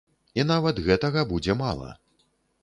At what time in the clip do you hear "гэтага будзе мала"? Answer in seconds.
0.87-1.93